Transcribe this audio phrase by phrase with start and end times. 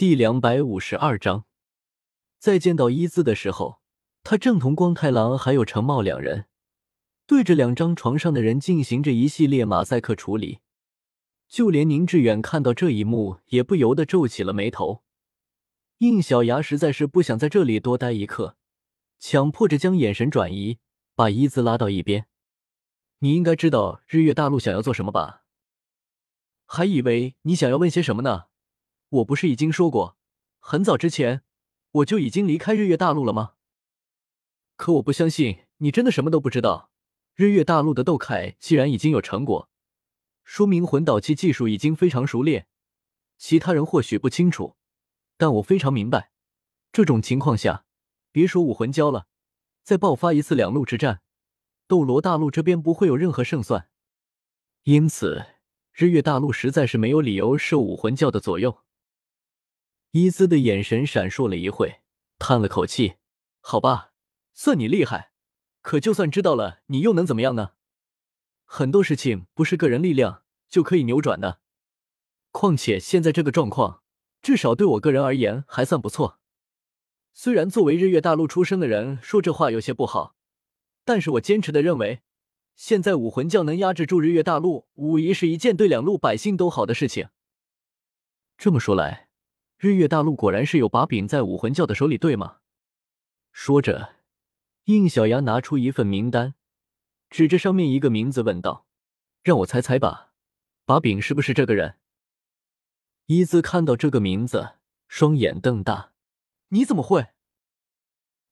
[0.00, 1.44] 第两百五十二章，
[2.38, 3.82] 在见到伊兹的时候，
[4.22, 6.46] 他正同光太郎还有程茂两人
[7.26, 10.60] 对着两张床上的人进行着一系列马赛克处理。
[11.46, 15.02] 就连宁致远看到这一幕，也不由得皱起了眉头。
[15.98, 18.56] 应小牙实在是不想在这里多待一刻，
[19.18, 20.78] 强迫着将眼神转移，
[21.14, 22.24] 把伊兹拉到一边。
[23.18, 25.42] 你应该知道日月大陆想要做什么吧？
[26.64, 28.46] 还以为你想要问些什么呢？
[29.10, 30.16] 我不是已经说过，
[30.60, 31.42] 很早之前
[31.90, 33.54] 我就已经离开日月大陆了吗？
[34.76, 36.90] 可我不相信你真的什么都不知道。
[37.34, 39.68] 日月大陆的斗铠既然已经有成果，
[40.44, 42.68] 说明魂导器技术已经非常熟练。
[43.36, 44.76] 其他人或许不清楚，
[45.36, 46.30] 但我非常明白。
[46.92, 47.84] 这种情况下，
[48.30, 49.26] 别说武魂教了，
[49.82, 51.22] 再爆发一次两路之战，
[51.88, 53.88] 斗罗大陆这边不会有任何胜算。
[54.84, 55.46] 因此，
[55.92, 58.84] 日月大陆实在是没有理由受武魂教的左右。
[60.12, 62.00] 伊兹的眼神闪烁了一会，
[62.36, 63.14] 叹了口气
[63.62, 64.12] ：“好吧，
[64.52, 65.30] 算你厉害。
[65.82, 67.74] 可就算知道了，你又能怎么样呢？
[68.64, 71.60] 很多事情不是个人力量就可以扭转的。
[72.50, 74.02] 况且现在这个状况，
[74.42, 76.40] 至少对我个人而言还算不错。
[77.32, 80.34] 虽然作为日月大陆出生的人说这话有些不好，
[81.04, 82.22] 但是我坚持的认为，
[82.74, 87.28] 现在武魂教能压制住日月大陆，无疑是一件对两路百姓都好的事情。
[88.58, 89.28] 这么说来。”
[89.82, 92.58] 日月大陆果然是有把柄在武魂教的手里，对吗？
[93.50, 94.16] 说着，
[94.84, 96.52] 应小牙拿出一份名单，
[97.30, 98.84] 指着上面一个名字问道
[99.42, 100.34] ：“让我猜猜吧，
[100.84, 101.94] 把柄是不是这个人？”
[103.24, 104.72] 伊兹看到这个名字，
[105.08, 106.12] 双眼瞪大
[106.68, 107.28] ：“你怎么会？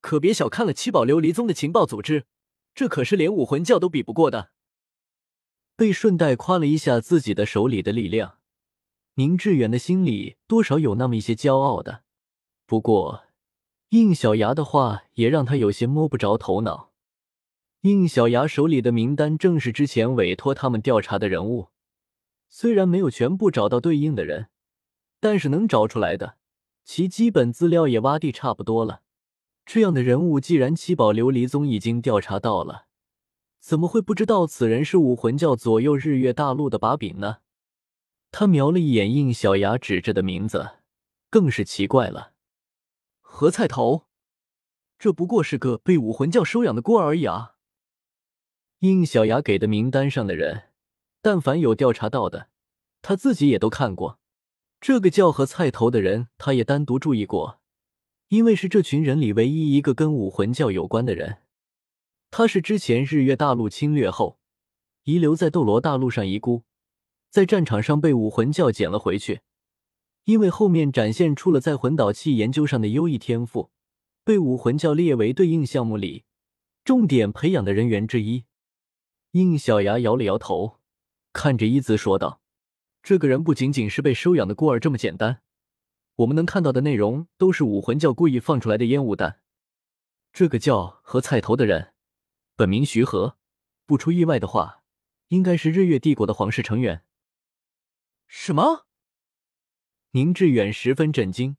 [0.00, 2.24] 可别小看了七宝琉璃宗的情报组织，
[2.74, 4.52] 这可是连武魂教都比不过的。”
[5.76, 8.39] 被顺带夸了一下自己的手里的力量。
[9.20, 12.04] 宁致远的心里多少有那么一些骄傲的，
[12.64, 13.24] 不过
[13.90, 16.92] 应小牙的话也让他有些摸不着头脑。
[17.82, 21.68] 应小牙手里的名单正是之前委托他们调查的人物，
[22.48, 24.48] 虽然没有全部找到对应的人，
[25.20, 26.36] 但是能找出来的，
[26.82, 29.02] 其基本资料也挖地差不多了。
[29.66, 32.86] 这样的人物，既然七宝琉璃宗已经调查到了，
[33.60, 37.40] 怎么会不知道此人是武魂教左右日月大陆的把柄呢？
[38.32, 40.78] 他瞄了一眼应小牙指着的名字，
[41.28, 42.32] 更是奇怪了。
[43.20, 44.06] 何菜头，
[44.98, 47.56] 这不过是个被武魂教收养的孤儿而已啊！
[48.80, 50.70] 应小牙给的名单上的人，
[51.20, 52.48] 但凡有调查到的，
[53.02, 54.18] 他自己也都看过。
[54.80, 57.60] 这个叫何菜头的人，他也单独注意过，
[58.28, 61.42] 因为是这群人里唯一一个跟武魂教有关的人。
[62.30, 64.38] 他是之前日月大陆侵略后，
[65.04, 66.64] 遗留在斗罗大陆上遗孤。
[67.30, 69.42] 在战场上被武魂教捡了回去，
[70.24, 73.70] 因为后面展现出了在魂导器研究上的优异天赋，
[74.24, 76.24] 被武魂教列为对应项目里
[76.84, 78.44] 重点培养的人员之一。
[79.30, 80.80] 应小牙摇了摇头，
[81.32, 82.40] 看着伊兹说道
[83.00, 85.42] ：“这个人不仅仅是被收养的孤儿这么简单，
[86.16, 89.38] 我们能看到的内容都是武魂教故意放出来的烟雾弹。
[90.32, 91.92] 这个叫何菜头的人，
[92.56, 93.36] 本名徐和，
[93.86, 94.82] 不出意外的话，
[95.28, 97.04] 应该是日月帝国的皇室成员。”
[98.32, 98.86] 什么？
[100.12, 101.56] 宁致远十分震惊，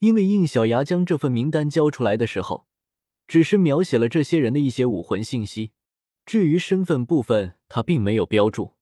[0.00, 2.66] 因为应小牙将这份名单交出来的时候，
[3.26, 5.72] 只是描写了这些人的一些武魂信息，
[6.26, 8.74] 至于身份部分，他并没有标注，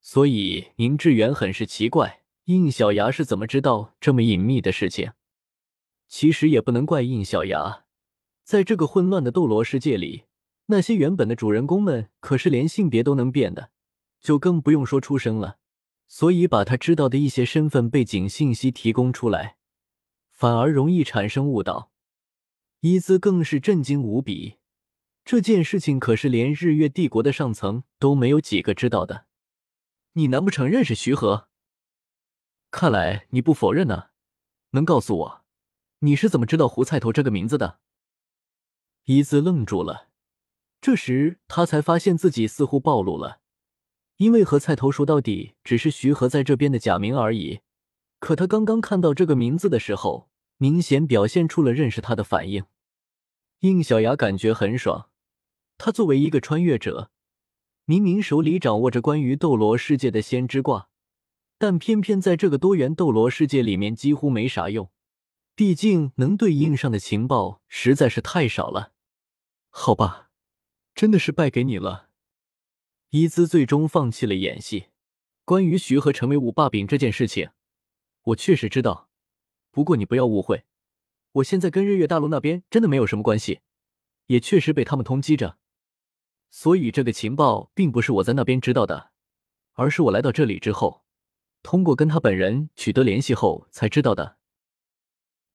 [0.00, 5.12] 所以宁致远很是奇怪，应小牙是怎么知道这么隐秘的事情。
[6.08, 7.84] 其实也不能怪应小牙，
[8.42, 10.24] 在这个混乱的斗罗世界里，
[10.66, 13.70] 那些原本的主人公们可是连性别都能变的，
[14.18, 15.58] 就更不用说出生了。
[16.06, 19.56] 所以，把他知道的一些身份背景信息提供出来，
[20.30, 21.90] 反而容易产生误导。
[22.80, 24.58] 伊兹更是震惊无比，
[25.24, 29.26] 这件事情可是连日月帝国的上层都没有几个知道的。
[30.12, 31.48] 你难不成认识徐和？
[32.70, 34.10] 看来你不否认呢。
[34.70, 35.44] 能告诉我，
[36.00, 37.78] 你是怎么知道胡菜头这个名字的？
[39.04, 40.08] 伊兹愣住了，
[40.80, 43.40] 这时他才发现自己似乎暴露了。
[44.18, 47.60] 因为何菜头说到底只是徐和在这边的假名而已，
[48.20, 52.64] 可他刚刚看到这个名字的时候，明显表现出了认识他的反应。
[53.60, 55.08] 应小牙感觉很爽，
[55.78, 57.10] 他作为一个穿越者，
[57.86, 60.88] 明明手里掌握着关于斗罗世界的先知卦，
[61.58, 64.90] 但偏偏在这个多元斗罗世界里面几乎没啥用，
[65.56, 68.92] 毕竟能对应上的情报实在是太少了。
[69.70, 70.30] 好吧，
[70.94, 72.03] 真的是败给你了。
[73.16, 74.86] 伊兹最终放弃了演戏。
[75.44, 77.50] 关于徐和成为五霸柄这件事情，
[78.24, 79.08] 我确实知道，
[79.70, 80.64] 不过你不要误会，
[81.34, 83.60] 我现在跟日月大陆那边真的没有什么关系，
[84.26, 85.58] 也确实被他们通缉着，
[86.50, 89.12] 所以这个情报并不是我在那边知道的，
[89.74, 91.04] 而是我来到这里之后，
[91.62, 94.38] 通过跟他本人取得联系后才知道的。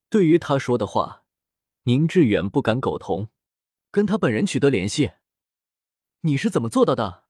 [0.09, 1.25] 对于他说的话，
[1.83, 3.27] 宁致远不敢苟同。
[3.91, 5.11] 跟他本人取得联系，
[6.21, 7.25] 你是怎么做到的？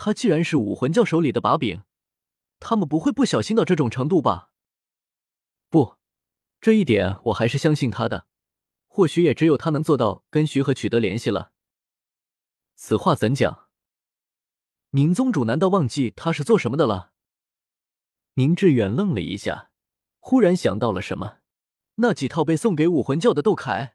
[0.00, 1.82] 他既然是武魂教手里的把柄，
[2.60, 4.52] 他们不会不小心到这种程度吧？
[5.68, 5.96] 不，
[6.60, 8.28] 这一点我还是相信他的。
[8.86, 11.50] 或许也只有他能做到跟徐和取得联系了。
[12.76, 13.66] 此话怎讲？
[14.90, 17.12] 宁宗主难道忘记他是做什么的了？
[18.34, 19.72] 宁致远愣了一下，
[20.20, 21.38] 忽然想到了什么。
[21.96, 23.94] 那几套被送给武魂教的斗铠。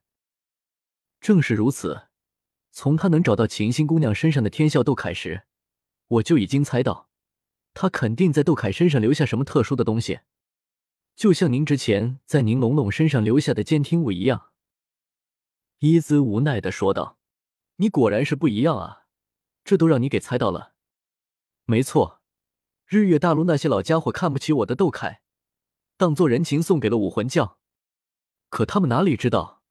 [1.22, 2.10] 正是如此，
[2.72, 5.44] 从他能找到琴心姑娘身上的天啸斗铠时，
[6.08, 7.10] 我就已经猜到，
[7.74, 10.20] 他肯定在窦凯身上留下什么特殊的东西，
[11.16, 14.52] 就像您之前在宁龙龙身上留下的监听物一样。
[15.80, 17.18] 伊兹无奈的说道
[17.78, 19.06] ：“你果然是不一样啊，
[19.64, 20.74] 这都让你给猜到了。
[21.66, 22.22] 没错，
[22.86, 25.22] 日月大陆那些老家伙看不起我的斗凯，
[25.98, 27.58] 当做人情送给了武魂教。
[28.50, 29.62] 可他们哪里知道，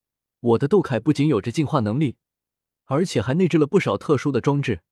[0.40, 2.16] 我的斗凯不仅有着进化能力，
[2.86, 4.82] 而且还内置了不少特殊的装置，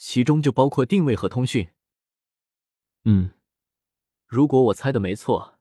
[0.00, 1.68] 其中就包括定位和通讯。
[3.04, 3.32] 嗯，
[4.26, 5.58] 如果我猜的没错，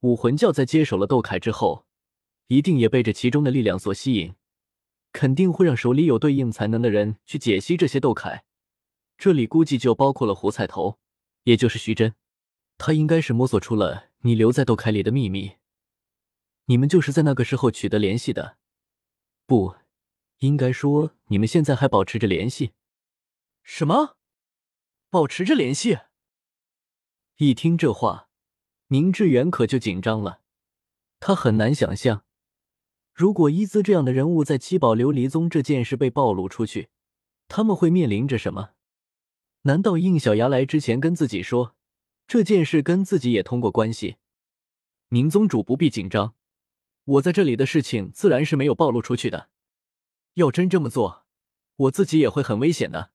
[0.00, 1.84] 武魂教在接手了斗铠之后。”
[2.48, 4.36] 一定也被这其中的力量所吸引，
[5.10, 8.42] 肯定会让手里有对应才能的人去解析这些斗铠。
[9.18, 11.00] 这里估计就包括了胡菜头，
[11.42, 12.14] 也就是徐真，
[12.78, 15.56] 他应该是摸索出了你留在斗铠里的秘密。
[16.66, 18.58] 你们就是在那个时候取得联系的，
[19.44, 19.74] 不，
[20.38, 22.70] 应该说你们现在还保持着联系。
[23.68, 24.16] 什么？
[25.10, 25.98] 保持着联系？
[27.38, 28.28] 一听这话，
[28.86, 30.40] 宁致远可就紧张了，
[31.18, 32.24] 他很难想象。
[33.12, 36.90] 如果伊兹这样的人物在七宝琉璃宗这件事被暴露出去，
[37.48, 38.70] 他们会面临着什么？
[39.62, 41.74] 难道应小牙来之前跟自己说
[42.28, 44.16] 这件事跟自己也通过关系？
[45.08, 46.36] 宁宗主不必紧张，
[47.04, 49.50] 我在这里的事情自然是没有暴露出去的。
[50.34, 51.26] 要真这么做，
[51.74, 53.10] 我自己也会很危险的。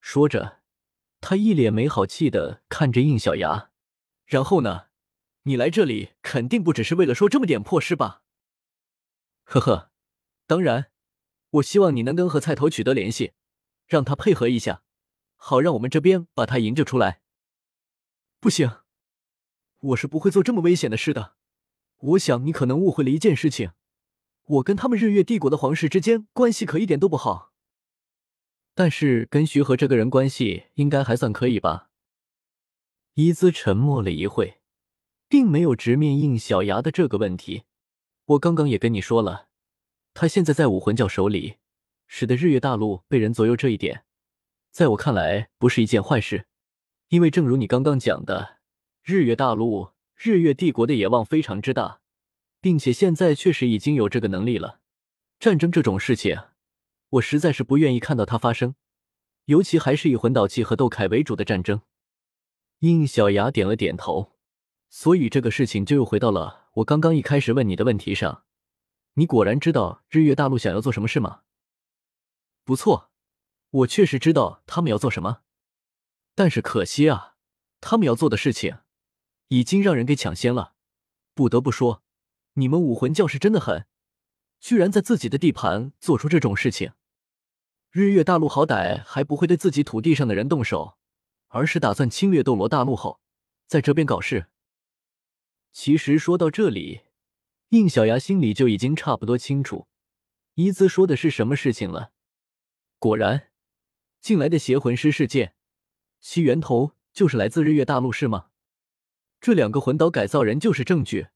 [0.00, 0.60] 说着，
[1.20, 3.70] 他一脸没好气的看着应小牙。
[4.26, 4.88] 然后呢？
[5.44, 8.22] 你来这里肯定不只是为了说这么点破事吧？
[9.44, 9.90] 呵呵，
[10.46, 10.90] 当然，
[11.50, 13.32] 我希望你能跟何菜头取得联系，
[13.86, 14.82] 让他配合一下，
[15.36, 17.22] 好让我们这边把他营救出来。
[18.40, 18.80] 不行，
[19.78, 21.36] 我是不会做这么危险的事的。
[21.96, 23.72] 我想你可能误会了一件事情，
[24.44, 27.54] 我跟他们日月帝国的皇室之间关系可一点都不好，
[28.78, 31.90] 但是跟徐和这个人关系应该还算可以吧？
[33.14, 34.60] 伊兹沉默了一会，
[35.28, 37.64] 并没有直面应小牙的这个问题。
[38.26, 39.48] 我刚刚也跟你说了，
[40.14, 41.56] 他现在在武魂教手里，
[42.06, 44.04] 使得日月大陆被人左右，这一点，
[44.70, 46.46] 在我看来不是一件坏事。
[47.08, 48.58] 因为正如你刚刚讲的，
[49.02, 52.00] 日月大陆、日月帝国的野望非常之大，
[52.60, 54.78] 并且现在确实已经有这个能力了。
[55.40, 56.40] 战争这种事情，
[57.10, 58.74] 我实在是不愿意看到它发生，
[59.46, 61.80] 尤其还是以魂导器和斗铠为主的战争。
[62.80, 64.36] 应小牙点了点头。
[64.90, 68.44] 所以这个事情就又回到了我刚刚一开始问你的问题上，
[69.14, 71.42] 你果然知道日月大陆想要做什么事吗？
[72.64, 73.10] 不错，
[73.70, 75.42] 我确实知道他们要做什么，
[76.34, 77.36] 但是可惜啊，
[77.82, 78.78] 他们要做的事情
[79.48, 80.74] 已经让人给抢先了。
[81.34, 82.02] 不得不说，
[82.54, 83.86] 你们武魂教是真的狠，
[84.58, 86.92] 居然在自己的地盘做出这种事情。
[87.90, 90.98] 日月大陆好歹还不会对自己土地上的人动手，
[91.48, 93.20] 而是打算侵略斗罗大陆后，
[93.66, 94.48] 在这边搞事。
[95.72, 97.00] 其实说到这里，
[97.70, 99.86] 应小牙心里就已经差不多清楚
[100.54, 102.12] 伊兹说的是什么事情了。
[102.98, 103.50] 果然，
[104.20, 105.54] 近来的邪魂师事件，
[106.20, 108.48] 其源头就是来自日月大陆，是吗？
[109.40, 111.28] 这两个魂岛改造人就是证据。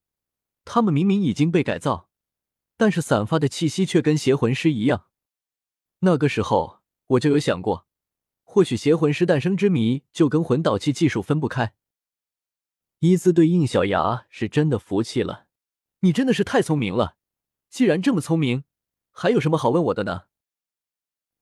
[0.65, 2.09] 他们明明已经被改造，
[2.77, 5.07] 但是散发的气息却跟邪魂师一样。
[6.05, 7.87] 那个时候我就有想过，
[8.43, 11.75] 或许邪魂师诞生之谜就跟魂导器技术分不开。
[12.99, 15.47] 伊兹对应小牙是真的服气了，
[16.01, 17.15] 你真的是太聪明了。
[17.69, 18.65] 既然这么聪明，
[19.11, 20.23] 还有什么好问我的呢？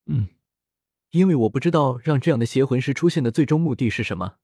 [0.06, 0.28] 嗯，
[1.10, 4.36] 因为我不知道让这样的邪魂师出现的最终目的是什么。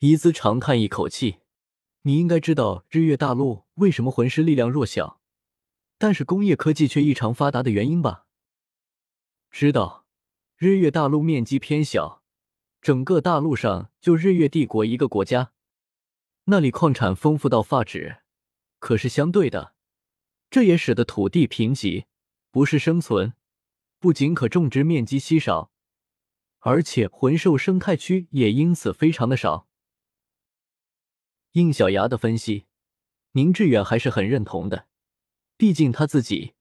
[0.00, 1.38] 伊兹长叹一口气，
[2.02, 5.20] 你应该知道日月大陆为什么魂师力量弱小，
[5.98, 8.24] 但是工业科技却异常发达的原因吧？
[9.50, 10.06] 知道，
[10.56, 12.22] 日月大陆面积偏小，
[12.80, 15.52] 整个大陆上就日月帝国一个国家。
[16.44, 18.18] 那里矿产丰富到发指，
[18.78, 19.74] 可是相对的，
[20.48, 22.06] 这也使得土地贫瘠，
[22.50, 23.34] 不是生存，
[23.98, 25.72] 不仅可种植面积稀少，
[26.60, 29.66] 而且魂兽生态区也因此非常的少。
[31.52, 32.66] 应小牙的分析，
[33.32, 34.86] 宁致远还是很认同的，
[35.56, 36.54] 毕竟他自己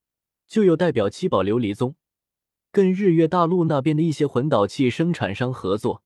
[0.48, 1.96] 就有代表七宝琉璃宗。
[2.78, 6.04] 跟日月大陆那边的一些魂导器生产商合作，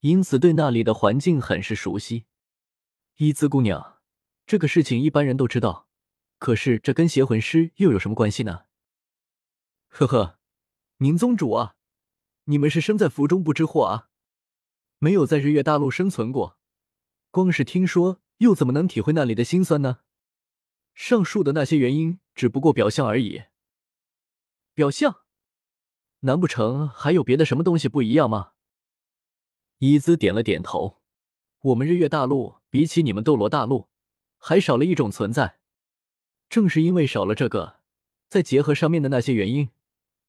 [0.00, 2.24] 因此对那里的环境很是熟悉。
[3.18, 4.00] 伊兹姑娘，
[4.44, 5.86] 这个事情一般人都知道，
[6.40, 8.64] 可是这跟邪魂师又有什么关系呢？
[9.90, 10.40] 呵呵，
[10.96, 11.76] 宁宗主啊，
[12.46, 14.08] 你们是生在福中不知祸啊，
[14.98, 16.58] 没有在日月大陆生存过，
[17.30, 20.00] 光是听说又怎么能体会那里的辛酸呢？
[20.94, 23.44] 上述的那些原因只不过表象而已。
[24.74, 25.21] 表象？
[26.24, 28.52] 难不成还有别的什么东西不一样吗？
[29.78, 31.00] 伊兹点了点头。
[31.62, 33.88] 我们日月大陆比起你们斗罗大陆，
[34.38, 35.58] 还少了一种存在。
[36.48, 37.80] 正是因为少了这个，
[38.28, 39.70] 再结合上面的那些原因，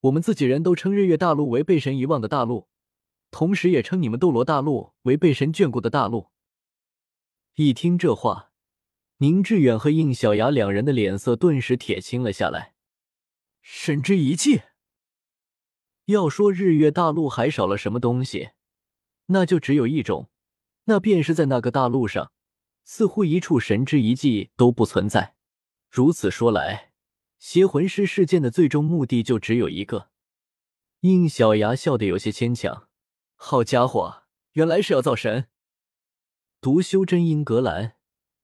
[0.00, 2.68] 我们自己人都称日月大陆为被神遗忘的大陆，
[3.30, 6.30] 同时也称你们斗罗大陆为被神眷顾的大陆。
[7.54, 8.50] 一听这话，
[9.18, 12.74] 宁致远和应小牙两人的脸色顿时铁青了下来。
[13.62, 14.62] 神之遗迹。
[16.06, 18.50] 要说日月大陆还少了什么东西，
[19.26, 20.28] 那就只有一种，
[20.84, 22.30] 那便是在那个大陆上，
[22.84, 25.34] 似乎一处神之遗迹都不存在。
[25.90, 26.92] 如此说来，
[27.38, 30.10] 邪魂师事件的最终目的就只有一个。
[31.00, 32.88] 应小牙笑得有些牵强
[33.36, 35.48] ：“好家伙，原来是要造神！”
[36.60, 37.96] 读修真英格兰，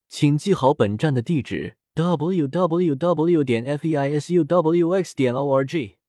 [0.08, 3.44] 请记好本站的地址：w w w.
[3.44, 5.14] 点 f e i s u w x.
[5.14, 5.99] 点 o r g。